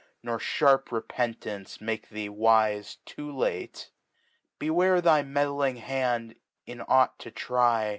[0.23, 3.91] Nor iharp Repeiit^rtcc maike thee wife too late.
[4.57, 6.33] .Beware thy meddling Hand
[6.65, 7.89] in ought to try.